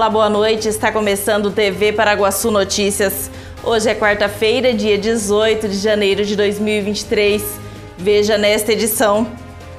Olá, 0.00 0.08
boa 0.08 0.30
noite. 0.30 0.66
Está 0.66 0.90
começando 0.90 1.44
o 1.44 1.50
TV 1.50 1.92
Paraguaçu 1.92 2.50
Notícias. 2.50 3.30
Hoje 3.62 3.90
é 3.90 3.94
quarta-feira, 3.94 4.72
dia 4.72 4.96
18 4.96 5.68
de 5.68 5.76
janeiro 5.76 6.24
de 6.24 6.34
2023. 6.36 7.42
Veja 7.98 8.38
nesta 8.38 8.72
edição. 8.72 9.26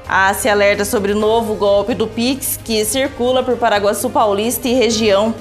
A 0.07 0.31
se 0.35 0.47
alerta 0.47 0.85
sobre 0.85 1.13
o 1.13 1.15
novo 1.15 1.55
golpe 1.55 1.95
do 1.95 2.05
Pix 2.05 2.55
que 2.63 2.85
circula 2.85 3.41
por 3.41 3.57
Paraguaçu 3.57 4.11
Paulista 4.11 4.67
e 4.67 4.75
região. 4.75 5.33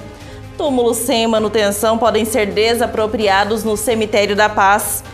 Túmulos 0.56 0.96
sem 0.96 1.26
manutenção 1.26 1.98
podem 1.98 2.24
ser 2.24 2.46
desapropriados 2.46 3.62
no 3.62 3.76
Cemitério 3.76 4.34
da 4.34 4.48
Paz. 4.48 5.04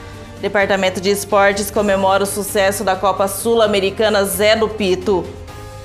Departamento 0.41 1.01
de 1.01 1.11
Esportes 1.11 1.73
comemora 1.73 2.23
o 2.23 2.27
sucesso 2.27 2.85
da 2.85 2.95
Copa 2.95 3.27
Sul-Americana 3.27 4.25
Zé 4.25 4.55
do 4.55 4.69
Pito. 4.69 5.25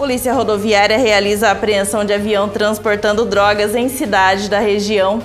Polícia 0.02 0.34
Rodoviária 0.34 0.98
realiza 0.98 1.48
a 1.48 1.52
apreensão 1.52 2.04
de 2.04 2.12
avião 2.12 2.50
transportando 2.50 3.24
drogas 3.24 3.76
em 3.76 3.88
cidade 3.88 4.50
da 4.50 4.58
região. 4.58 5.22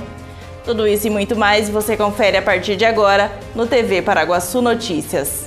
Tudo 0.66 0.86
isso 0.86 1.06
e 1.06 1.10
muito 1.10 1.34
mais 1.34 1.70
você 1.70 1.96
confere 1.96 2.36
a 2.36 2.42
partir 2.42 2.76
de 2.76 2.84
agora 2.84 3.32
no 3.54 3.66
TV 3.66 4.02
Paraguaçu 4.02 4.60
Notícias. 4.60 5.46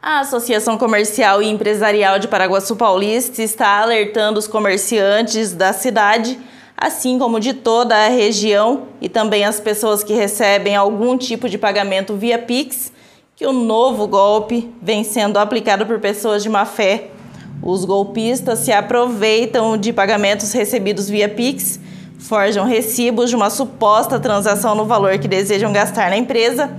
A 0.00 0.20
Associação 0.20 0.78
Comercial 0.78 1.42
e 1.42 1.48
Empresarial 1.50 2.18
de 2.18 2.28
Paraguaçu 2.28 2.76
Paulista 2.76 3.42
está 3.42 3.82
alertando 3.82 4.38
os 4.38 4.46
comerciantes 4.46 5.52
da 5.52 5.74
cidade, 5.74 6.38
assim 6.74 7.18
como 7.18 7.38
de 7.38 7.52
toda 7.52 7.94
a 7.94 8.08
região 8.08 8.86
e 9.02 9.08
também 9.10 9.44
as 9.44 9.60
pessoas 9.60 10.02
que 10.02 10.14
recebem 10.14 10.74
algum 10.74 11.18
tipo 11.18 11.46
de 11.46 11.58
pagamento 11.58 12.16
via 12.16 12.38
Pix, 12.38 12.90
que 13.40 13.46
o 13.46 13.54
novo 13.54 14.06
golpe 14.06 14.70
vem 14.82 15.02
sendo 15.02 15.38
aplicado 15.38 15.86
por 15.86 15.98
pessoas 15.98 16.42
de 16.42 16.50
má 16.50 16.66
fé. 16.66 17.08
Os 17.62 17.86
golpistas 17.86 18.58
se 18.58 18.70
aproveitam 18.70 19.78
de 19.78 19.94
pagamentos 19.94 20.52
recebidos 20.52 21.08
via 21.08 21.26
Pix, 21.26 21.80
forjam 22.18 22.66
recibos 22.66 23.30
de 23.30 23.36
uma 23.36 23.48
suposta 23.48 24.20
transação 24.20 24.74
no 24.74 24.84
valor 24.84 25.18
que 25.18 25.26
desejam 25.26 25.72
gastar 25.72 26.10
na 26.10 26.18
empresa 26.18 26.70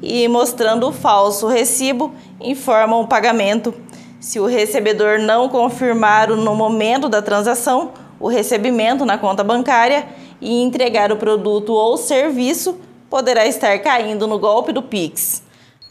e, 0.00 0.26
mostrando 0.26 0.88
o 0.88 0.92
falso 0.92 1.48
recibo, 1.48 2.14
informam 2.40 3.02
o 3.02 3.06
pagamento. 3.06 3.74
Se 4.18 4.40
o 4.40 4.46
recebedor 4.46 5.18
não 5.18 5.50
confirmar 5.50 6.30
no 6.30 6.54
momento 6.54 7.10
da 7.10 7.20
transação 7.20 7.90
o 8.18 8.28
recebimento 8.28 9.04
na 9.04 9.18
conta 9.18 9.44
bancária 9.44 10.06
e 10.40 10.62
entregar 10.62 11.12
o 11.12 11.18
produto 11.18 11.74
ou 11.74 11.98
serviço, 11.98 12.78
poderá 13.10 13.46
estar 13.46 13.78
caindo 13.80 14.26
no 14.26 14.38
golpe 14.38 14.72
do 14.72 14.80
Pix. 14.80 15.44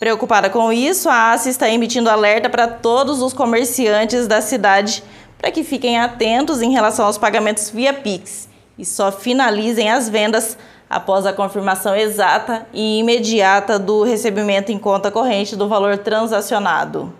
Preocupada 0.06 0.52
com 0.52 0.72
isso, 0.72 1.09
a 1.09 1.31
ACE 1.34 1.50
está 1.50 1.67
emitindo 1.67 2.11
alerta 2.11 2.48
para 2.48 2.67
todos 2.67 3.23
os 3.23 3.33
comerciantes 3.33 4.27
da 4.27 4.39
cidade 4.39 5.04
para 5.36 5.49
que 5.49 5.64
fiquem 5.64 5.99
atentos 5.99 6.61
em 6.61 6.71
relação 6.71 7.08
aos 7.08 7.17
pagamentos 7.17 7.71
via 7.71 7.92
Pix 7.92 8.48
e 8.77 8.86
só 8.86 9.11
finalizem 9.11 9.89
as 9.89 10.08
vendas 10.08 10.60
após 10.88 11.26
a 11.26 11.33
confirmação 11.33 11.95
exata 11.95 12.67
e 12.71 12.99
imediata 12.99 13.80
do 13.80 14.04
recebimento 14.04 14.71
em 14.71 14.77
conta 14.77 15.10
corrente 15.10 15.55
do 15.55 15.67
valor 15.67 15.98
transacionado. 15.98 17.11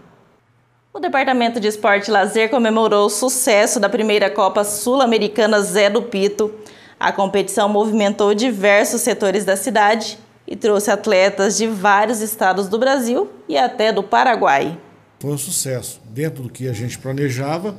O 0.94 1.00
Departamento 1.00 1.60
de 1.60 1.68
Esporte 1.68 2.10
e 2.10 2.12
Lazer 2.12 2.52
comemorou 2.52 3.08
o 3.08 3.10
sucesso 3.10 3.80
da 3.80 3.90
primeira 3.90 4.30
Copa 4.30 4.64
Sul-Americana 4.64 5.60
Zé 5.60 5.90
do 5.90 6.04
Pito. 6.04 6.54
A 7.00 7.12
competição 7.12 7.68
movimentou 7.68 8.36
diversos 8.36 9.02
setores 9.02 9.44
da 9.44 9.58
cidade 9.58 10.20
e 10.48 10.56
trouxe 10.56 10.92
atletas 10.92 11.58
de 11.58 11.68
vários 11.68 12.22
estados 12.22 12.68
do 12.68 12.78
Brasil 12.78 13.30
e 13.50 13.58
até 13.58 13.92
do 13.92 14.04
Paraguai. 14.04 14.78
Foi 15.20 15.32
um 15.32 15.38
sucesso. 15.38 16.02
Dentro 16.10 16.44
do 16.44 16.50
que 16.50 16.68
a 16.68 16.74
gente 16.74 17.00
planejava, 17.00 17.76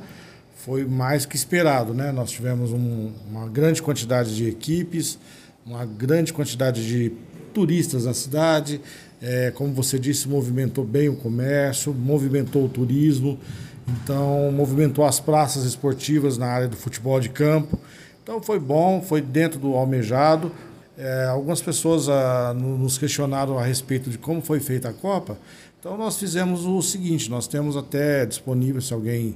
foi 0.55 0.83
mais 0.85 1.25
que 1.25 1.35
esperado. 1.35 1.93
Né? 1.93 2.11
Nós 2.11 2.31
tivemos 2.31 2.73
um, 2.73 3.11
uma 3.29 3.47
grande 3.47 3.81
quantidade 3.81 4.35
de 4.35 4.49
equipes, 4.49 5.17
uma 5.65 5.85
grande 5.85 6.33
quantidade 6.33 6.85
de 6.85 7.13
turistas 7.53 8.05
na 8.05 8.13
cidade. 8.13 8.81
É, 9.21 9.51
como 9.51 9.73
você 9.73 9.97
disse, 9.97 10.27
movimentou 10.27 10.83
bem 10.83 11.09
o 11.09 11.15
comércio, 11.15 11.93
movimentou 11.93 12.65
o 12.65 12.69
turismo, 12.69 13.39
então 13.87 14.51
movimentou 14.51 15.05
as 15.05 15.19
praças 15.19 15.63
esportivas 15.63 16.37
na 16.37 16.47
área 16.47 16.67
do 16.67 16.75
futebol 16.75 17.19
de 17.19 17.29
campo. 17.29 17.79
Então 18.21 18.41
foi 18.41 18.59
bom, 18.59 19.01
foi 19.01 19.21
dentro 19.21 19.59
do 19.59 19.73
almejado. 19.73 20.51
É, 20.97 21.25
algumas 21.25 21.61
pessoas 21.61 22.09
ah, 22.09 22.55
nos 22.55 22.97
questionaram 22.97 23.59
a 23.59 23.63
respeito 23.63 24.09
de 24.09 24.17
como 24.17 24.41
foi 24.41 24.59
feita 24.59 24.89
a 24.89 24.93
Copa. 24.93 25.37
Então 25.79 25.95
nós 25.95 26.17
fizemos 26.17 26.65
o 26.65 26.81
seguinte: 26.81 27.29
nós 27.29 27.47
temos 27.47 27.77
até 27.77 28.25
disponível, 28.25 28.81
se 28.81 28.93
alguém 28.93 29.35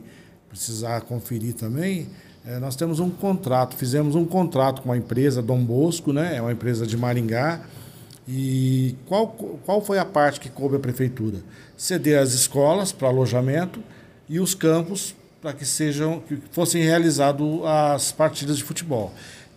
precisar 0.50 1.02
conferir 1.02 1.54
também, 1.54 2.10
é, 2.46 2.58
nós 2.58 2.76
temos 2.76 3.00
um 3.00 3.10
contrato, 3.10 3.76
fizemos 3.76 4.16
um 4.16 4.26
contrato 4.26 4.82
com 4.82 4.92
a 4.92 4.98
empresa 4.98 5.42
Dom 5.42 5.64
Bosco, 5.64 6.12
né? 6.12 6.38
É 6.38 6.42
uma 6.42 6.52
empresa 6.52 6.88
de 6.88 6.98
Maringá. 6.98 7.62
E 8.28 8.96
qual, 9.06 9.28
qual 9.28 9.84
foi 9.84 10.00
a 10.00 10.06
parte 10.06 10.40
que 10.40 10.50
coube 10.50 10.76
a 10.76 10.80
prefeitura? 10.80 11.40
Ceder 11.78 12.20
as 12.20 12.34
escolas 12.34 12.92
para 12.92 13.08
alojamento 13.08 13.82
e 14.28 14.40
os 14.40 14.56
campos 14.56 15.16
para 15.42 15.54
que 15.54 15.66
sejam 15.66 16.20
que 16.20 16.38
fossem 16.52 16.84
realizadas 16.84 17.46
as 17.66 18.12
partidas 18.12 18.58
de 18.58 18.64
futebol. 18.64 19.12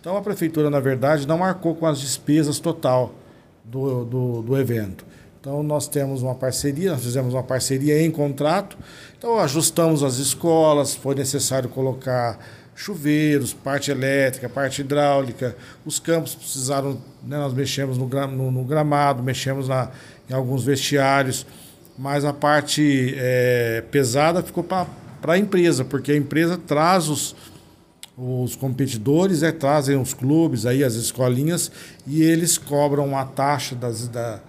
Então 0.05 0.15
a 0.15 0.21
prefeitura, 0.21 0.69
na 0.69 0.79
verdade, 0.79 1.27
não 1.27 1.39
marcou 1.39 1.73
com 1.73 1.87
as 1.87 1.99
despesas 1.99 2.59
total 2.59 3.15
do, 3.63 4.05
do, 4.05 4.41
do 4.43 4.55
evento. 4.55 5.03
Então 5.41 5.63
nós 5.63 5.87
temos 5.87 6.21
uma 6.21 6.35
parceria, 6.35 6.91
nós 6.91 7.03
fizemos 7.03 7.33
uma 7.33 7.41
parceria 7.41 7.99
em 7.99 8.11
contrato. 8.11 8.77
Então 9.17 9.39
ajustamos 9.39 10.03
as 10.03 10.17
escolas, 10.17 10.93
foi 10.93 11.15
necessário 11.15 11.69
colocar 11.69 12.37
chuveiros, 12.75 13.51
parte 13.51 13.89
elétrica, 13.89 14.47
parte 14.47 14.81
hidráulica. 14.81 15.57
Os 15.83 15.97
campos 15.97 16.35
precisaram, 16.35 17.01
né, 17.23 17.37
nós 17.37 17.55
mexemos 17.55 17.97
no, 17.97 18.07
no, 18.07 18.51
no 18.51 18.63
gramado, 18.63 19.23
mexemos 19.23 19.67
na, 19.67 19.89
em 20.29 20.35
alguns 20.35 20.63
vestiários, 20.63 21.47
mas 21.97 22.23
a 22.23 22.31
parte 22.31 23.15
é, 23.17 23.83
pesada 23.89 24.43
ficou 24.43 24.63
para 24.63 24.85
a 25.23 25.37
empresa, 25.39 25.83
porque 25.83 26.11
a 26.11 26.15
empresa 26.15 26.59
traz 26.59 27.09
os 27.09 27.35
os 28.17 28.55
competidores 28.55 29.43
é, 29.43 29.51
trazem 29.51 29.97
os 29.97 30.13
clubes, 30.13 30.65
aí 30.65 30.83
as 30.83 30.95
escolinhas, 30.95 31.71
e 32.07 32.21
eles 32.21 32.57
cobram 32.57 33.05
uma 33.05 33.25
taxa 33.25 33.75
das, 33.75 34.07
da, 34.07 34.39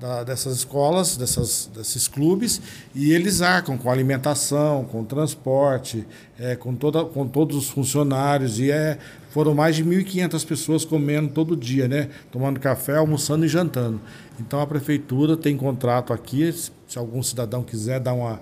da, 0.00 0.24
dessas 0.24 0.56
escolas, 0.56 1.18
dessas, 1.18 1.68
desses 1.74 2.08
clubes, 2.08 2.62
e 2.94 3.12
eles 3.12 3.42
arcam 3.42 3.76
com 3.76 3.90
alimentação, 3.90 4.84
com 4.84 5.04
transporte, 5.04 6.06
é, 6.38 6.56
com, 6.56 6.74
toda, 6.74 7.04
com 7.04 7.28
todos 7.28 7.56
os 7.56 7.68
funcionários, 7.68 8.58
e 8.58 8.70
é, 8.70 8.96
foram 9.28 9.54
mais 9.54 9.76
de 9.76 9.84
1.500 9.84 10.46
pessoas 10.46 10.84
comendo 10.86 11.28
todo 11.28 11.54
dia, 11.54 11.86
né? 11.86 12.08
tomando 12.32 12.58
café, 12.58 12.96
almoçando 12.96 13.44
e 13.44 13.48
jantando. 13.48 14.00
Então 14.40 14.60
a 14.60 14.66
prefeitura 14.66 15.36
tem 15.36 15.58
contrato 15.58 16.14
aqui, 16.14 16.50
se 16.52 16.98
algum 16.98 17.22
cidadão 17.22 17.62
quiser 17.62 18.00
dar 18.00 18.14
uma 18.14 18.40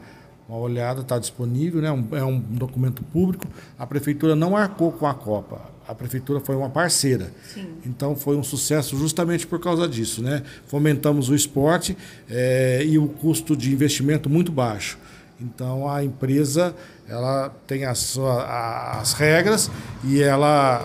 uma 0.49 0.59
olhada, 0.59 1.03
está 1.03 1.19
disponível, 1.19 1.83
né? 1.83 1.93
Um, 1.93 2.09
é 2.13 2.25
um 2.25 2.39
documento 2.39 3.03
público. 3.05 3.47
A 3.79 3.87
prefeitura 3.87 4.35
não 4.35 4.57
arcou 4.57 4.91
com 4.91 5.07
a 5.07 5.13
Copa. 5.13 5.61
A 5.87 5.95
prefeitura 5.95 6.41
foi 6.41 6.57
uma 6.57 6.71
parceira. 6.71 7.31
Sim. 7.53 7.67
Então 7.85 8.17
foi 8.17 8.37
um 8.37 8.43
sucesso 8.43 8.97
justamente 8.97 9.47
por 9.47 9.61
causa 9.61 9.87
disso. 9.87 10.23
Né? 10.23 10.43
Fomentamos 10.67 11.29
o 11.29 11.35
esporte 11.35 11.97
é, 12.31 12.83
e 12.85 12.99
o 12.99 13.09
custo 13.09 13.57
de 13.57 13.73
investimento 13.73 14.29
muito 14.31 14.51
baixo. 14.51 14.99
Então 15.41 15.89
a 15.89 16.03
empresa 16.03 16.75
ela 17.09 17.51
tem 17.67 17.85
a 17.85 17.95
sua, 17.95 19.01
as 19.01 19.13
regras 19.13 19.71
e 20.05 20.23
ela, 20.23 20.85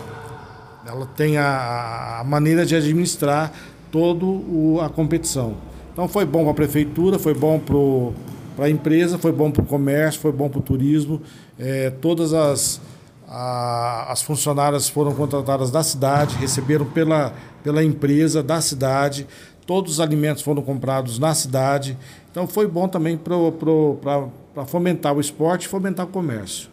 ela 0.86 1.06
tem 1.06 1.38
a, 1.38 2.20
a 2.20 2.24
maneira 2.24 2.66
de 2.66 2.76
administrar 2.76 3.52
toda 3.92 4.26
a 4.86 4.90
competição. 4.90 5.58
Então 5.92 6.08
foi 6.08 6.26
bom 6.26 6.44
para 6.44 6.52
a 6.52 6.56
prefeitura, 6.56 7.20
foi 7.20 7.34
bom 7.34 7.60
para 7.60 7.76
para 8.56 8.66
a 8.66 8.70
empresa, 8.70 9.18
foi 9.18 9.32
bom 9.32 9.52
para 9.52 9.64
o 9.64 9.66
comércio, 9.66 10.22
foi 10.22 10.32
bom 10.32 10.50
para 10.50 10.60
o 10.60 10.62
turismo. 10.62 11.22
É, 11.58 11.90
todas 11.90 12.34
as, 12.34 12.82
a, 13.28 14.12
as 14.12 14.22
funcionárias 14.22 14.90
foram 14.90 15.14
contratadas 15.14 15.72
da 15.72 15.84
cidade, 15.84 16.36
receberam 16.38 16.86
pela, 16.86 17.34
pela 17.64 17.84
empresa 17.84 18.44
da 18.44 18.62
cidade, 18.62 19.28
todos 19.66 19.94
os 19.94 20.00
alimentos 20.00 20.44
foram 20.44 20.62
comprados 20.62 21.20
na 21.20 21.34
cidade. 21.34 21.98
Então 22.32 22.48
foi 22.48 22.68
bom 22.68 22.88
também 22.88 23.18
para 23.18 24.66
fomentar 24.66 25.16
o 25.16 25.22
esporte 25.22 25.66
e 25.66 25.68
fomentar 25.68 26.06
o 26.06 26.10
comércio. 26.10 26.73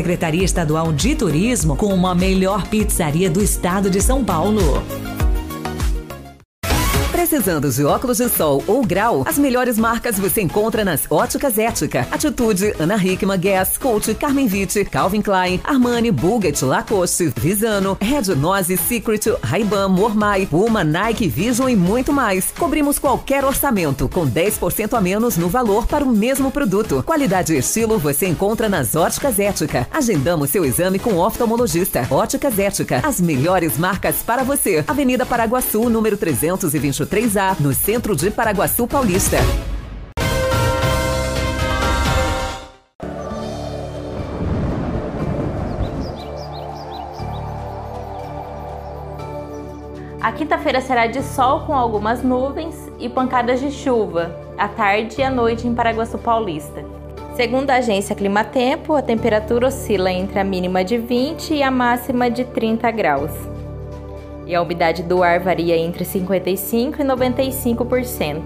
Secretaria 0.00 0.46
Estadual 0.46 0.94
de 0.94 1.14
Turismo 1.14 1.76
como 1.76 2.06
a 2.06 2.14
melhor 2.14 2.66
pizzaria 2.68 3.28
do 3.28 3.42
estado 3.42 3.90
de 3.90 4.00
São 4.00 4.24
Paulo. 4.24 4.82
Precisando 7.20 7.70
de 7.70 7.84
óculos 7.84 8.16
de 8.16 8.30
sol 8.30 8.64
ou 8.66 8.82
grau, 8.82 9.24
as 9.26 9.36
melhores 9.36 9.76
marcas 9.76 10.18
você 10.18 10.40
encontra 10.40 10.86
nas 10.86 11.02
Óticas 11.10 11.58
Ética, 11.58 12.08
Atitude, 12.10 12.72
Ana 12.78 12.96
Hickman, 12.96 13.38
Guess, 13.38 13.76
Coach, 13.76 14.14
Carmen 14.14 14.46
Vitti, 14.46 14.86
Calvin 14.86 15.20
Klein, 15.20 15.60
Armani, 15.62 16.10
Bulgari, 16.10 16.54
Lacoste, 16.62 17.30
Visano, 17.36 17.98
Red 18.00 18.34
Nose, 18.34 18.74
Secret, 18.78 19.36
Ray-Ban, 19.42 19.88
Mormai, 19.90 20.46
Puma, 20.46 20.82
Nike, 20.82 21.28
Vision 21.28 21.68
e 21.68 21.76
muito 21.76 22.10
mais. 22.10 22.52
Cobrimos 22.52 22.98
qualquer 22.98 23.44
orçamento 23.44 24.08
com 24.08 24.26
10% 24.26 24.96
a 24.96 25.00
menos 25.02 25.36
no 25.36 25.50
valor 25.50 25.86
para 25.86 26.02
o 26.02 26.08
mesmo 26.08 26.50
produto. 26.50 27.02
Qualidade 27.02 27.52
e 27.52 27.58
estilo 27.58 27.98
você 27.98 28.28
encontra 28.28 28.66
nas 28.66 28.96
Óticas 28.96 29.38
Ética. 29.38 29.86
Agendamos 29.92 30.48
seu 30.48 30.64
exame 30.64 30.98
com 30.98 31.18
oftalmologista. 31.18 32.06
Óticas 32.10 32.58
Ética, 32.58 33.00
as 33.02 33.20
melhores 33.20 33.76
marcas 33.76 34.22
para 34.22 34.42
você. 34.42 34.82
Avenida 34.88 35.26
Paraguaçu, 35.26 35.90
número 35.90 36.16
323 36.16 37.09
3A, 37.10 37.58
no 37.58 37.74
centro 37.74 38.14
de 38.14 38.30
Paraguaçu 38.30 38.86
Paulista. 38.86 39.38
A 50.20 50.30
quinta-feira 50.30 50.80
será 50.80 51.08
de 51.08 51.20
sol 51.24 51.66
com 51.66 51.74
algumas 51.74 52.22
nuvens 52.22 52.76
e 53.00 53.08
pancadas 53.08 53.58
de 53.58 53.72
chuva, 53.72 54.30
à 54.56 54.68
tarde 54.68 55.16
e 55.18 55.24
à 55.24 55.30
noite 55.30 55.66
em 55.66 55.74
Paraguaçu 55.74 56.16
Paulista. 56.16 56.84
Segundo 57.34 57.70
a 57.70 57.76
agência 57.76 58.14
Climatempo, 58.14 58.94
a 58.94 59.02
temperatura 59.02 59.66
oscila 59.66 60.12
entre 60.12 60.38
a 60.38 60.44
mínima 60.44 60.84
de 60.84 60.96
20 60.96 61.54
e 61.54 61.62
a 61.64 61.72
máxima 61.72 62.30
de 62.30 62.44
30 62.44 62.88
graus 62.92 63.59
e 64.50 64.54
a 64.56 64.60
umidade 64.60 65.04
do 65.04 65.22
ar 65.22 65.38
varia 65.38 65.76
entre 65.76 66.04
55% 66.04 66.98
e 66.98 67.04
95%. 67.04 68.42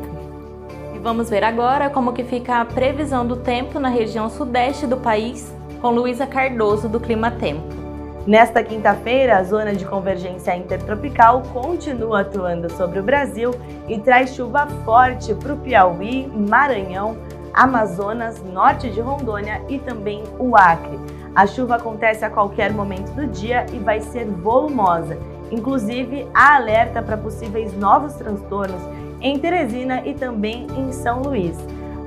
E 0.94 0.98
vamos 0.98 1.30
ver 1.30 1.42
agora 1.42 1.88
como 1.88 2.12
que 2.12 2.22
fica 2.22 2.60
a 2.60 2.64
previsão 2.64 3.26
do 3.26 3.36
tempo 3.36 3.80
na 3.80 3.88
região 3.88 4.28
sudeste 4.28 4.86
do 4.86 4.98
país 4.98 5.50
com 5.80 5.90
Luísa 5.90 6.26
Cardoso 6.26 6.90
do 6.90 7.00
Clima 7.00 7.30
Tempo. 7.30 7.82
Nesta 8.26 8.62
quinta-feira, 8.62 9.38
a 9.38 9.42
zona 9.44 9.74
de 9.74 9.86
convergência 9.86 10.54
intertropical 10.54 11.42
continua 11.54 12.20
atuando 12.20 12.70
sobre 12.72 12.98
o 12.98 13.02
Brasil 13.02 13.52
e 13.88 13.98
traz 13.98 14.34
chuva 14.34 14.66
forte 14.84 15.34
para 15.34 15.54
o 15.54 15.58
Piauí, 15.58 16.26
Maranhão, 16.26 17.16
Amazonas, 17.54 18.42
norte 18.42 18.90
de 18.90 19.00
Rondônia 19.00 19.62
e 19.70 19.78
também 19.78 20.22
o 20.38 20.54
Acre. 20.54 20.98
A 21.34 21.46
chuva 21.46 21.76
acontece 21.76 22.24
a 22.26 22.30
qualquer 22.30 22.72
momento 22.72 23.10
do 23.12 23.26
dia 23.26 23.64
e 23.72 23.78
vai 23.78 24.00
ser 24.00 24.26
volumosa 24.26 25.18
Inclusive, 25.54 26.26
há 26.34 26.56
alerta 26.56 27.00
para 27.00 27.16
possíveis 27.16 27.72
novos 27.78 28.14
transtornos 28.14 28.82
em 29.20 29.38
Teresina 29.38 30.02
e 30.04 30.12
também 30.12 30.66
em 30.76 30.90
São 30.90 31.22
Luís, 31.22 31.56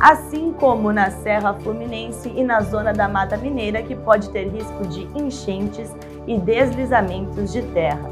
assim 0.02 0.52
como 0.52 0.92
na 0.92 1.10
Serra 1.10 1.54
Fluminense 1.54 2.30
e 2.36 2.44
na 2.44 2.60
zona 2.60 2.92
da 2.92 3.08
Mata 3.08 3.38
Mineira, 3.38 3.82
que 3.82 3.96
pode 3.96 4.30
ter 4.32 4.50
risco 4.50 4.86
de 4.88 5.08
enchentes 5.18 5.96
e 6.28 6.38
deslizamentos 6.38 7.54
de 7.54 7.62
terra. 7.62 8.10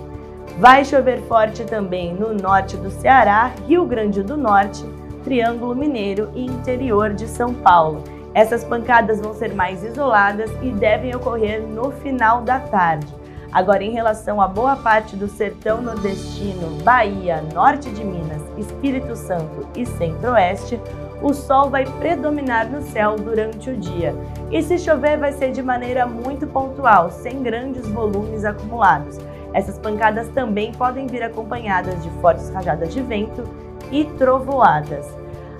Vai 0.57 0.85
chover 0.85 1.21
forte 1.23 1.65
também 1.65 2.13
no 2.13 2.33
norte 2.33 2.77
do 2.77 2.89
Ceará, 2.89 3.51
Rio 3.67 3.85
Grande 3.85 4.23
do 4.23 4.37
Norte, 4.37 4.85
Triângulo 5.25 5.75
Mineiro 5.75 6.29
e 6.33 6.45
interior 6.45 7.13
de 7.13 7.27
São 7.27 7.53
Paulo. 7.53 8.01
Essas 8.33 8.63
pancadas 8.63 9.19
vão 9.19 9.33
ser 9.33 9.53
mais 9.53 9.83
isoladas 9.83 10.49
e 10.61 10.71
devem 10.71 11.13
ocorrer 11.13 11.61
no 11.61 11.91
final 11.91 12.41
da 12.41 12.57
tarde. 12.57 13.24
Agora, 13.55 13.85
em 13.85 13.91
relação 13.91 14.41
a 14.41 14.49
boa 14.49 14.75
parte 14.75 15.15
do 15.15 15.29
sertão 15.29 15.81
nordestino, 15.81 16.83
Bahia, 16.83 17.41
norte 17.53 17.89
de 17.89 18.03
Minas, 18.03 18.41
Espírito 18.57 19.15
Santo 19.15 19.65
e 19.73 19.85
centro-oeste, 19.85 20.77
o 21.21 21.33
sol 21.33 21.69
vai 21.69 21.85
predominar 21.85 22.69
no 22.69 22.81
céu 22.81 23.15
durante 23.15 23.69
o 23.69 23.77
dia. 23.77 24.13
E 24.51 24.61
se 24.61 24.77
chover, 24.77 25.17
vai 25.17 25.31
ser 25.31 25.53
de 25.53 25.63
maneira 25.63 26.05
muito 26.05 26.45
pontual, 26.45 27.09
sem 27.09 27.41
grandes 27.41 27.87
volumes 27.87 28.43
acumulados. 28.43 29.17
Essas 29.53 29.79
pancadas 29.79 30.27
também 30.33 30.73
podem 30.73 31.07
vir 31.07 31.23
acompanhadas 31.23 32.03
de 32.03 32.09
fortes 32.19 32.49
rajadas 32.49 32.93
de 32.93 33.01
vento 33.01 33.45
e 33.89 34.03
trovoadas. 34.17 35.07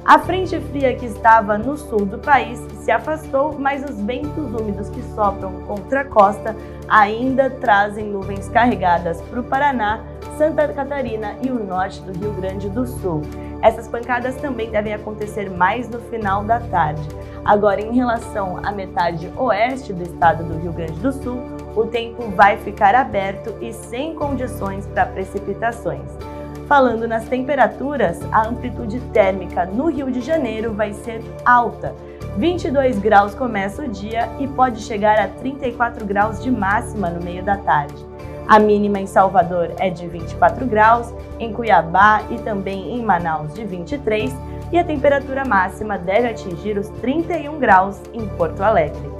A 0.05 0.19
frente 0.19 0.59
fria 0.59 0.95
que 0.95 1.07
estava 1.07 1.57
no 1.57 1.75
sul 1.75 2.05
do 2.05 2.19
país 2.19 2.59
se 2.83 2.91
afastou, 2.91 3.57
mas 3.57 3.83
os 3.83 3.99
ventos 3.99 4.53
úmidos 4.53 4.87
que 4.87 5.01
sopram 5.15 5.51
contra 5.63 6.01
a 6.01 6.05
costa 6.05 6.55
ainda 6.87 7.49
trazem 7.49 8.05
nuvens 8.05 8.47
carregadas 8.47 9.19
para 9.23 9.39
o 9.39 9.43
Paraná, 9.43 10.03
Santa 10.37 10.67
Catarina 10.67 11.35
e 11.41 11.49
o 11.49 11.63
norte 11.63 11.99
do 12.01 12.19
Rio 12.19 12.33
Grande 12.33 12.69
do 12.69 12.85
Sul. 12.85 13.23
Essas 13.63 13.87
pancadas 13.87 14.35
também 14.35 14.69
devem 14.69 14.93
acontecer 14.93 15.49
mais 15.49 15.89
no 15.89 15.99
final 16.01 16.43
da 16.43 16.59
tarde. 16.59 17.01
Agora, 17.43 17.81
em 17.81 17.95
relação 17.95 18.59
à 18.63 18.71
metade 18.71 19.27
oeste 19.35 19.91
do 19.91 20.03
estado 20.03 20.43
do 20.43 20.59
Rio 20.59 20.71
Grande 20.71 20.99
do 20.99 21.11
Sul, 21.11 21.41
o 21.75 21.87
tempo 21.87 22.29
vai 22.29 22.57
ficar 22.57 22.93
aberto 22.93 23.55
e 23.59 23.73
sem 23.73 24.13
condições 24.13 24.85
para 24.85 25.07
precipitações. 25.07 26.34
Falando 26.67 27.07
nas 27.07 27.25
temperaturas, 27.25 28.19
a 28.31 28.47
amplitude 28.47 28.99
térmica 29.13 29.65
no 29.65 29.85
Rio 29.85 30.09
de 30.09 30.19
Janeiro 30.19 30.73
vai 30.73 30.93
ser 30.93 31.21
alta. 31.45 31.93
22 32.37 32.97
graus 32.97 33.35
começa 33.35 33.83
o 33.83 33.87
dia 33.87 34.27
e 34.39 34.47
pode 34.47 34.81
chegar 34.81 35.19
a 35.19 35.27
34 35.27 36.03
graus 36.05 36.41
de 36.41 36.49
máxima 36.49 37.09
no 37.09 37.23
meio 37.23 37.43
da 37.43 37.57
tarde. 37.57 38.03
A 38.47 38.57
mínima 38.57 38.99
em 38.99 39.05
Salvador 39.05 39.73
é 39.77 39.91
de 39.91 40.07
24 40.07 40.65
graus, 40.65 41.13
em 41.39 41.53
Cuiabá 41.53 42.23
e 42.31 42.39
também 42.39 42.95
em 42.95 43.03
Manaus 43.03 43.53
de 43.53 43.63
23 43.63 44.33
e 44.71 44.79
a 44.79 44.83
temperatura 44.83 45.45
máxima 45.45 45.99
deve 45.99 46.29
atingir 46.29 46.79
os 46.79 46.89
31 46.99 47.59
graus 47.59 47.97
em 48.11 48.27
Porto 48.29 48.61
Alegre. 48.61 49.11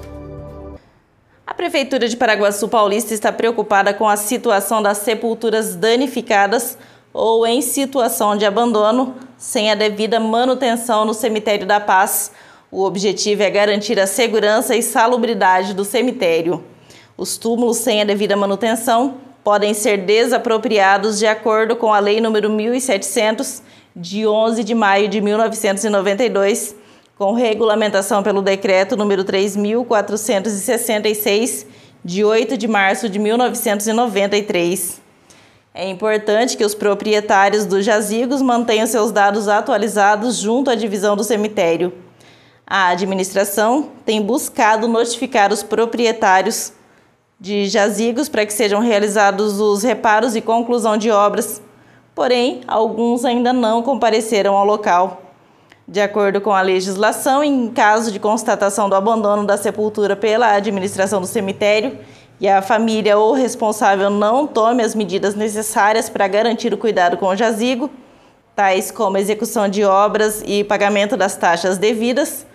A 1.45 1.53
Prefeitura 1.53 2.07
de 2.07 2.17
Paraguaçu 2.17 2.67
Paulista 2.67 3.13
está 3.13 3.31
preocupada 3.31 3.93
com 3.93 4.09
a 4.09 4.17
situação 4.17 4.81
das 4.81 4.97
sepulturas 4.97 5.75
danificadas 5.75 6.75
ou 7.15 7.47
em 7.47 7.61
situação 7.61 8.35
de 8.35 8.45
abandono 8.45 9.15
sem 9.37 9.71
a 9.71 9.75
devida 9.75 10.19
manutenção 10.19 11.05
no 11.05 11.13
Cemitério 11.13 11.65
da 11.65 11.79
Paz. 11.79 12.29
O 12.69 12.83
objetivo 12.83 13.41
é 13.41 13.49
garantir 13.49 13.97
a 13.97 14.05
segurança 14.05 14.75
e 14.75 14.83
salubridade 14.83 15.73
do 15.73 15.85
cemitério. 15.85 16.61
Os 17.17 17.37
túmulos 17.37 17.77
sem 17.77 18.01
a 18.01 18.03
devida 18.03 18.35
manutenção 18.35 19.13
podem 19.45 19.73
ser 19.73 19.99
desapropriados 19.99 21.17
de 21.17 21.25
acordo 21.25 21.77
com 21.77 21.93
a 21.93 21.99
Lei 21.99 22.19
nº 22.19 22.49
1700 22.49 23.63
de 23.95 24.27
11 24.27 24.61
de 24.61 24.75
maio 24.75 25.07
de 25.07 25.21
1992, 25.21 26.75
com 27.17 27.31
regulamentação 27.31 28.21
pelo 28.23 28.41
decreto 28.41 28.97
número 28.97 29.23
3466 29.23 31.65
de 32.03 32.25
8 32.25 32.57
de 32.57 32.67
março 32.67 33.07
de 33.07 33.19
1993. 33.19 35.04
É 35.77 35.89
importante 35.89 36.55
que 36.55 36.63
os 36.63 36.73
proprietários 36.73 37.65
dos 37.65 37.83
jazigos 37.83 38.41
mantenham 38.41 38.87
seus 38.87 39.11
dados 39.11 39.49
atualizados 39.49 40.37
junto 40.37 40.71
à 40.71 40.75
divisão 40.75 41.17
do 41.17 41.23
cemitério. 41.23 41.91
A 42.65 42.87
administração 42.91 43.89
tem 44.05 44.21
buscado 44.21 44.87
notificar 44.87 45.51
os 45.51 45.63
proprietários 45.63 46.71
de 47.37 47.67
jazigos 47.67 48.29
para 48.29 48.45
que 48.45 48.53
sejam 48.53 48.79
realizados 48.79 49.59
os 49.59 49.83
reparos 49.83 50.33
e 50.33 50.39
conclusão 50.39 50.95
de 50.95 51.11
obras, 51.11 51.61
porém, 52.15 52.61
alguns 52.65 53.25
ainda 53.25 53.51
não 53.51 53.83
compareceram 53.83 54.55
ao 54.55 54.65
local. 54.65 55.23
De 55.85 55.99
acordo 55.99 56.39
com 56.39 56.53
a 56.53 56.61
legislação, 56.61 57.43
em 57.43 57.67
caso 57.67 58.13
de 58.13 58.19
constatação 58.19 58.87
do 58.87 58.95
abandono 58.95 59.45
da 59.45 59.57
sepultura 59.57 60.15
pela 60.15 60.53
administração 60.53 61.19
do 61.19 61.27
cemitério 61.27 61.99
e 62.39 62.47
a 62.47 62.61
família 62.61 63.17
ou 63.17 63.33
responsável 63.33 64.09
não 64.09 64.45
tome 64.45 64.83
as 64.83 64.93
medidas 64.93 65.35
necessárias 65.35 66.09
para 66.09 66.27
garantir 66.27 66.73
o 66.73 66.77
cuidado 66.77 67.17
com 67.17 67.27
o 67.27 67.35
jazigo, 67.35 67.89
tais 68.55 68.91
como 68.91 69.17
execução 69.17 69.67
de 69.67 69.83
obras 69.83 70.43
e 70.45 70.63
pagamento 70.63 71.15
das 71.15 71.35
taxas 71.35 71.77
devidas, 71.77 72.45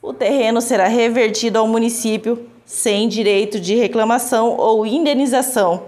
o 0.00 0.12
terreno 0.12 0.60
será 0.60 0.88
revertido 0.88 1.58
ao 1.58 1.68
município 1.68 2.46
sem 2.64 3.08
direito 3.08 3.60
de 3.60 3.74
reclamação 3.74 4.56
ou 4.56 4.84
indenização. 4.84 5.84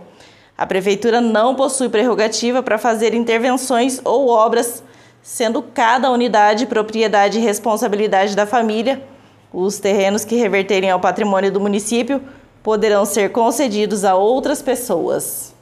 A 0.56 0.66
prefeitura 0.66 1.20
não 1.20 1.54
possui 1.54 1.88
prerrogativa 1.88 2.62
para 2.62 2.78
fazer 2.78 3.12
intervenções 3.12 4.00
ou 4.04 4.28
obras 4.28 4.82
sendo 5.20 5.62
cada 5.62 6.10
unidade 6.10 6.66
propriedade 6.66 7.38
e 7.38 7.42
responsabilidade 7.42 8.36
da 8.36 8.46
família. 8.46 9.02
Os 9.52 9.78
terrenos 9.78 10.24
que 10.24 10.36
reverterem 10.36 10.90
ao 10.90 11.00
patrimônio 11.00 11.50
do 11.50 11.60
município 11.60 12.20
poderão 12.64 13.04
ser 13.04 13.30
concedidos 13.30 14.06
a 14.06 14.16
outras 14.16 14.62
pessoas. 14.62 15.53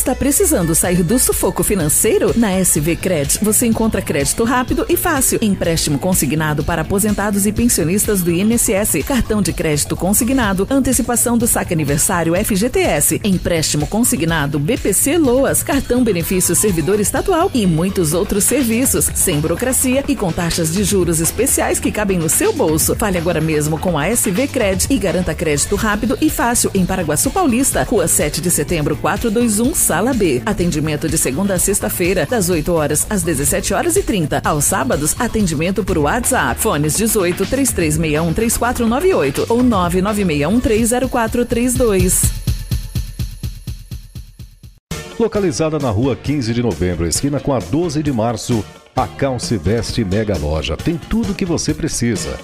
Está 0.00 0.14
precisando 0.14 0.74
sair 0.74 1.02
do 1.02 1.18
sufoco 1.18 1.62
financeiro? 1.62 2.32
Na 2.34 2.58
SV 2.58 2.96
Cred, 2.96 3.38
você 3.42 3.66
encontra 3.66 4.00
crédito 4.00 4.44
rápido 4.44 4.86
e 4.88 4.96
fácil, 4.96 5.38
empréstimo 5.42 5.98
consignado 5.98 6.64
para 6.64 6.80
aposentados 6.80 7.44
e 7.44 7.52
pensionistas 7.52 8.22
do 8.22 8.30
INSS, 8.30 9.04
cartão 9.06 9.42
de 9.42 9.52
crédito 9.52 9.94
consignado, 9.94 10.66
antecipação 10.70 11.36
do 11.36 11.46
saque 11.46 11.74
aniversário 11.74 12.32
FGTS, 12.34 13.20
empréstimo 13.22 13.86
consignado 13.86 14.58
BPC 14.58 15.18
Loas, 15.18 15.62
cartão 15.62 16.02
benefício 16.02 16.56
servidor 16.56 16.98
estadual 16.98 17.50
e 17.52 17.66
muitos 17.66 18.14
outros 18.14 18.44
serviços, 18.44 19.10
sem 19.14 19.38
burocracia 19.38 20.02
e 20.08 20.16
com 20.16 20.32
taxas 20.32 20.72
de 20.72 20.82
juros 20.82 21.20
especiais 21.20 21.78
que 21.78 21.92
cabem 21.92 22.18
no 22.18 22.30
seu 22.30 22.54
bolso. 22.54 22.96
Fale 22.96 23.18
agora 23.18 23.38
mesmo 23.42 23.78
com 23.78 23.98
a 23.98 24.08
SV 24.08 24.48
Cred 24.48 24.86
e 24.88 24.96
garanta 24.96 25.34
crédito 25.34 25.76
rápido 25.76 26.16
e 26.22 26.30
fácil 26.30 26.70
em 26.72 26.86
Paraguaçu 26.86 27.30
Paulista, 27.30 27.82
Rua 27.82 28.08
7 28.08 28.40
de 28.40 28.50
Setembro 28.50 28.96
421 28.96 29.74
Sala 29.90 30.14
B. 30.14 30.40
Atendimento 30.46 31.08
de 31.08 31.18
segunda 31.18 31.54
a 31.54 31.58
sexta-feira, 31.58 32.24
das 32.24 32.48
8 32.48 32.72
horas 32.72 33.04
às 33.10 33.24
17 33.24 33.74
horas 33.74 33.96
e 33.96 34.04
30. 34.04 34.40
Aos 34.44 34.64
sábados, 34.64 35.16
atendimento 35.18 35.82
por 35.82 35.98
WhatsApp. 35.98 36.60
Fones 36.60 36.96
18 36.96 37.44
3361 37.44 38.32
3498 38.32 39.46
ou 39.48 39.64
996130432. 39.64 42.30
Localizada 45.18 45.80
na 45.80 45.90
rua 45.90 46.14
15 46.14 46.54
de 46.54 46.62
novembro, 46.62 47.04
esquina 47.04 47.40
com 47.40 47.52
a 47.52 47.58
12 47.58 48.00
de 48.00 48.12
março, 48.12 48.64
a 48.94 49.08
Calce 49.08 49.56
Veste 49.56 50.04
Mega 50.04 50.38
Loja 50.38 50.76
tem 50.76 50.96
tudo 50.96 51.32
o 51.32 51.34
que 51.34 51.44
você 51.44 51.74
precisa. 51.74 52.38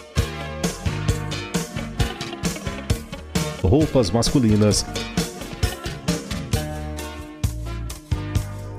Roupas 3.62 4.10
masculinas, 4.10 4.84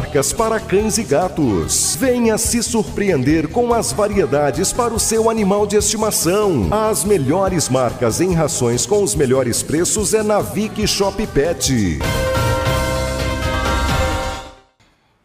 marcas 0.00 0.32
para 0.32 0.58
cães 0.58 0.96
e 0.96 1.02
gatos. 1.02 1.94
Venha 1.94 2.38
se 2.38 2.62
surpreender 2.62 3.48
com 3.48 3.74
as 3.74 3.92
variedades 3.92 4.72
para 4.72 4.94
o 4.94 4.98
seu 4.98 5.28
animal 5.28 5.66
de 5.66 5.76
estimação. 5.76 6.68
As 6.70 7.04
melhores 7.04 7.68
marcas 7.68 8.18
em 8.18 8.32
rações 8.32 8.86
com 8.86 9.02
os 9.02 9.14
melhores 9.14 9.62
preços 9.62 10.14
é 10.14 10.22
na 10.22 10.40
Vic 10.40 10.86
Shop 10.86 11.26
Pet. 11.26 11.98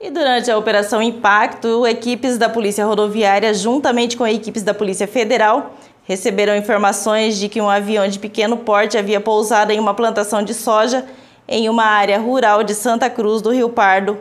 E 0.01 0.09
durante 0.11 0.51
a 0.51 0.57
Operação 0.57 1.01
Impacto, 1.01 1.87
equipes 1.87 2.37
da 2.37 2.49
Polícia 2.49 2.85
Rodoviária, 2.85 3.53
juntamente 3.53 4.17
com 4.17 4.27
equipes 4.27 4.61
da 4.61 4.73
Polícia 4.73 5.07
Federal, 5.07 5.73
receberam 6.03 6.53
informações 6.53 7.37
de 7.37 7.47
que 7.47 7.61
um 7.61 7.69
avião 7.69 8.05
de 8.09 8.19
pequeno 8.19 8.57
porte 8.57 8.97
havia 8.97 9.21
pousado 9.21 9.71
em 9.71 9.79
uma 9.79 9.93
plantação 9.93 10.43
de 10.43 10.53
soja 10.53 11.05
em 11.47 11.69
uma 11.69 11.85
área 11.85 12.19
rural 12.19 12.61
de 12.61 12.75
Santa 12.75 13.09
Cruz 13.09 13.41
do 13.41 13.51
Rio 13.51 13.69
Pardo, 13.69 14.17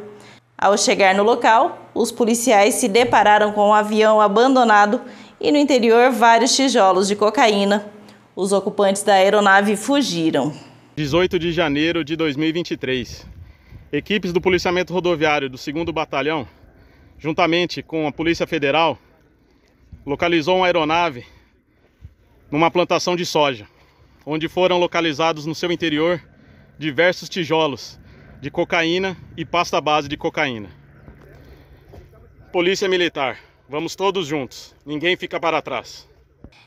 ao 0.65 0.79
chegar 0.79 1.15
no 1.15 1.23
local, 1.23 1.91
os 1.95 2.11
policiais 2.11 2.77
se 2.77 2.89
depararam 2.89 3.53
com 3.53 3.69
um 3.69 3.75
avião 3.75 4.19
abandonado 4.19 4.99
e 5.39 5.53
no 5.53 5.59
interior 5.59 6.11
vários 6.11 6.57
tijolos 6.57 7.07
de 7.07 7.15
cocaína. 7.15 7.85
Os 8.35 8.51
ocupantes 8.51 9.03
da 9.03 9.13
aeronave 9.13 9.77
fugiram. 9.77 10.55
18 10.97 11.39
de 11.39 11.53
janeiro 11.53 12.03
de 12.03 12.17
2023. 12.17 13.27
Equipes 13.93 14.33
do 14.33 14.41
policiamento 14.41 14.91
rodoviário 14.95 15.51
do 15.51 15.59
2 15.59 15.85
Batalhão, 15.93 16.49
juntamente 17.19 17.83
com 17.83 18.07
a 18.07 18.13
Polícia 18.13 18.47
Federal, 18.47 18.99
localizou 20.07 20.57
uma 20.57 20.65
aeronave 20.65 21.27
numa 22.51 22.71
plantação 22.71 23.15
de 23.15 23.27
soja, 23.27 23.67
onde 24.25 24.49
foram 24.49 24.79
localizados 24.79 25.45
no 25.45 25.55
seu 25.55 25.71
interior 25.71 26.23
diversos 26.79 27.29
tijolos 27.29 28.03
de 28.45 28.51
cocaína 28.51 29.17
e 29.39 29.43
pasta 29.43 29.81
base 29.81 30.07
de 30.07 30.19
cocaína. 30.19 30.69
Polícia 32.53 32.87
Militar, 32.87 33.39
vamos 33.67 33.97
todos 33.97 34.27
juntos, 34.27 34.75
ninguém 34.85 35.17
fica 35.17 35.41
para 35.41 35.63
trás. 35.63 36.07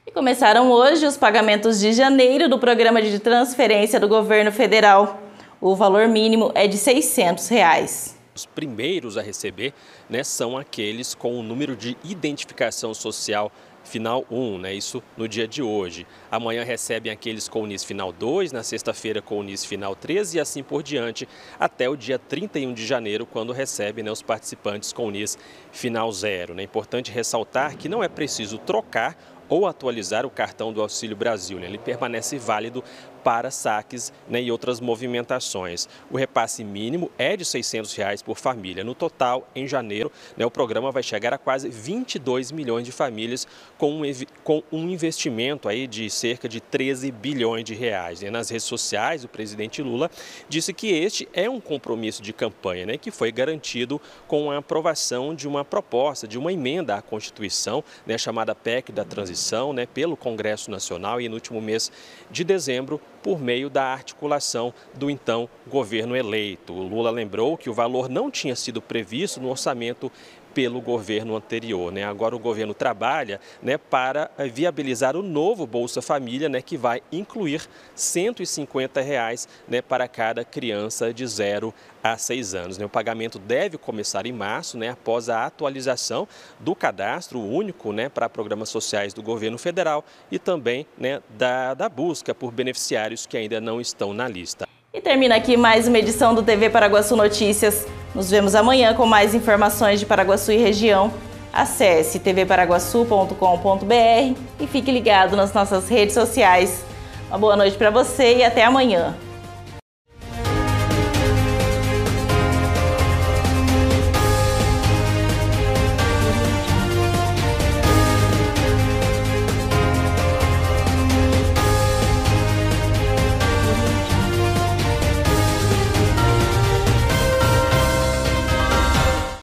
E 0.04 0.12
começaram 0.12 0.72
hoje 0.72 1.06
os 1.06 1.18
pagamentos 1.18 1.80
de 1.80 1.94
janeiro 1.94 2.50
do 2.50 2.58
programa 2.58 3.00
de 3.00 3.20
transferência 3.20 4.00
do 4.00 4.08
governo 4.08 4.52
federal. 4.52 5.22
O 5.62 5.76
valor 5.76 6.08
mínimo 6.08 6.52
é 6.56 6.66
de 6.66 6.78
600 6.78 7.48
reais. 7.48 8.18
Os 8.36 8.48
primeiros 8.48 9.16
a 9.16 9.22
receber 9.22 9.72
né, 10.10 10.24
são 10.24 10.58
aqueles 10.58 11.14
com 11.14 11.40
o 11.40 11.44
número 11.44 11.76
de 11.76 11.96
identificação 12.04 12.92
social 12.96 13.52
final 13.88 14.25
1, 14.29 14.58
né? 14.60 14.74
Isso 14.74 15.01
no 15.15 15.27
dia 15.27 15.48
de 15.48 15.63
hoje. 15.63 16.06
Amanhã 16.29 16.63
recebem 16.63 17.12
aqueles 17.12 17.48
com 17.48 17.63
o 17.63 17.65
NIS 17.65 17.84
final 17.84 18.12
2, 18.12 18.51
na 18.51 18.62
sexta-feira 18.62 19.22
com 19.22 19.39
o 19.39 19.44
NIS 19.44 19.65
final 19.65 19.96
13 19.96 20.38
e 20.38 20.39
assim 20.39 20.62
por 20.62 20.84
diante, 20.84 21.27
até 21.60 21.89
o 21.89 21.96
dia 21.96 22.20
31 22.20 22.74
de 22.74 22.86
janeiro, 22.86 23.25
quando 23.25 23.53
recebem 23.53 24.03
né, 24.03 24.12
os 24.12 24.22
participantes 24.22 24.94
com 24.94 25.08
o 25.08 25.12
NIS 25.12 25.38
final 25.72 26.12
0. 26.12 26.53
É 26.53 26.56
né? 26.58 26.63
importante 26.63 27.12
ressaltar 27.12 27.77
que 27.77 27.89
não 27.89 28.03
é 28.03 28.08
preciso 28.08 28.58
trocar 28.58 29.17
ou 29.50 29.65
atualizar 29.65 30.25
o 30.25 30.29
cartão 30.29 30.74
do 30.74 30.82
Auxílio 30.82 31.15
Brasil. 31.15 31.60
Né? 31.60 31.67
Ele 31.67 31.77
permanece 31.77 32.38
válido 32.38 32.84
para 33.28 33.52
saques 33.52 34.14
né, 34.30 34.42
e 34.42 34.50
outras 34.50 34.80
movimentações. 34.80 35.90
O 36.10 36.16
repasse 36.16 36.64
mínimo 36.64 37.12
é 37.18 37.36
de 37.36 37.44
600 37.44 37.94
reais 37.94 38.22
por 38.22 38.38
família. 38.38 38.86
No 38.86 38.96
total, 38.96 39.46
em 39.54 39.68
janeiro, 39.68 40.10
né, 40.38 40.46
o 40.46 40.50
programa 40.50 40.94
vai 40.94 41.04
chegar 41.04 41.34
a 41.34 41.38
quase 41.38 41.68
22 41.68 42.54
milhões 42.54 42.86
de 42.86 42.92
famílias 42.94 43.46
com 43.78 44.02
um, 44.02 44.04
com 44.46 44.64
um 44.72 44.88
investimento 44.88 45.68
aí 45.68 45.88
de 45.88 46.10
cerca 46.10 46.48
de 46.48 46.62
13 46.62 47.12
bilhões 47.12 47.66
de 47.66 47.76
reais. 47.76 48.22
Né? 48.22 48.30
Nas 48.30 48.48
redes 48.48 48.64
sociais, 48.64 49.26
o 49.26 49.28
presidente 49.28 49.82
Lula 49.82 50.10
disse 50.48 50.72
que 50.72 50.88
este 50.88 51.28
é 51.34 51.50
um 51.50 51.60
compromisso 51.60 52.24
de 52.24 52.32
campanha 52.32 52.86
né, 52.86 52.98
que 52.98 53.12
foi 53.12 53.30
garantido 53.30 54.00
com 54.26 54.50
a 54.50 54.60
aprovação 54.60 55.36
de 55.36 55.50
uma 55.50 55.66
proposta, 55.66 56.26
de 56.26 56.38
uma 56.38 56.54
emenda 56.54 56.96
à 56.96 57.02
Constituição, 57.02 57.84
né, 58.06 58.18
chamada 58.18 58.56
PEC 58.56 58.90
da 58.94 59.04
Transição, 59.04 59.74
né, 59.74 59.86
pelo 59.86 60.16
Congresso 60.16 60.72
Nacional 60.72 61.20
e 61.20 61.28
no 61.28 61.36
último 61.36 61.60
mês 61.60 61.92
de 62.32 62.46
dezembro 62.46 63.02
por 63.28 63.42
meio 63.42 63.70
da 63.70 63.84
articulação 63.84 64.74
do 64.94 65.10
então 65.10 65.50
governo 65.68 66.16
eleito. 66.16 66.72
O 66.72 66.88
Lula 66.88 67.12
lembrou 67.12 67.58
que 67.58 67.70
o 67.70 67.74
valor 67.74 68.08
não 68.08 68.32
tinha 68.32 68.56
sido 68.56 68.82
previsto 68.82 69.42
no 69.42 69.50
orçamento 69.50 70.10
pelo 70.58 70.82
governo 70.82 71.36
anterior. 71.36 71.92
Né? 71.92 72.04
Agora 72.04 72.36
o 72.36 72.40
governo 72.40 72.74
trabalha 72.74 73.40
né, 73.62 73.78
para 73.78 74.32
eh, 74.40 74.48
viabilizar 74.48 75.16
o 75.16 75.22
novo 75.22 75.68
Bolsa 75.68 76.02
Família, 76.02 76.50
né, 76.50 76.64
que 76.64 76.76
vai 76.76 77.00
incluir 77.12 77.62
150 77.94 79.00
reais, 79.00 79.48
né, 79.68 79.84
para 79.84 80.08
cada 80.08 80.44
criança 80.44 81.14
de 81.14 81.28
0 81.28 81.72
a 82.04 82.18
6 82.18 82.56
anos. 82.56 82.78
Né? 82.80 82.86
O 82.86 82.90
pagamento 82.90 83.38
deve 83.38 83.78
começar 83.78 84.26
em 84.26 84.32
março, 84.32 84.80
né, 84.80 84.90
após 84.90 85.30
a 85.30 85.46
atualização 85.46 86.28
do 86.60 86.74
cadastro 86.74 87.40
único 87.40 87.94
né, 87.94 88.10
para 88.10 88.28
programas 88.28 88.70
sociais 88.70 89.14
do 89.14 89.22
governo 89.22 89.60
federal 89.60 90.04
e 90.32 90.40
também 90.40 90.88
né, 90.98 91.22
da, 91.38 91.76
da 91.76 91.88
busca 91.88 92.34
por 92.34 92.52
beneficiários 92.52 93.28
que 93.28 93.38
ainda 93.38 93.62
não 93.62 93.80
estão 93.80 94.12
na 94.12 94.28
lista. 94.28 94.68
E 94.98 95.00
termina 95.00 95.36
aqui 95.36 95.56
mais 95.56 95.88
uma 95.88 96.00
edição 96.00 96.34
do 96.34 96.42
TV 96.42 96.72
Paraguaçu 96.72 97.16
Notícias. 97.16 97.86
Nos 98.16 98.32
vemos 98.32 98.56
amanhã 98.56 98.96
com 98.96 99.06
mais 99.06 99.36
informações 99.36 100.00
de 100.00 100.08
Paraguaçu 100.08 100.51
e 100.51 100.58
região. 100.58 101.13
Acesse 101.54 102.18
tvparaguaçu.com.br 102.18 104.42
e 104.60 104.66
fique 104.66 104.92
ligado 104.92 105.36
nas 105.36 105.54
nossas 105.54 105.88
redes 105.88 106.16
sociais. 106.16 106.84
Uma 107.30 107.38
boa 107.38 107.56
noite 107.56 107.77
para 107.77 107.92
você 107.92 108.38
e 108.38 108.44
até 108.44 108.63
amanhã. 108.63 109.16